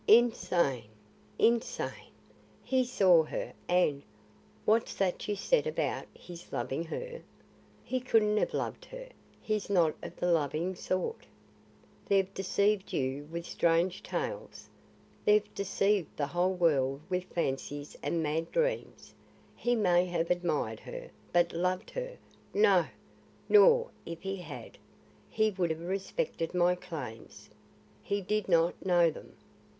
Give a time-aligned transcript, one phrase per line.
[0.07, 0.87] Insane!
[1.37, 2.09] Insane!
[2.63, 4.01] He saw her and
[4.65, 7.21] What's that you said about his loving her?
[7.83, 9.09] He couldn't have loved her;
[9.43, 11.27] he's not of the loving sort.
[12.07, 14.67] They've deceived you with strange tales.
[15.23, 19.13] They've deceived the whole world with fancies and mad dreams.
[19.55, 22.17] He may have admired her, but loved her,
[22.55, 22.87] no!
[23.55, 24.79] or if he had,
[25.29, 27.51] he would have respected my claims."
[28.01, 29.35] "He did not know them."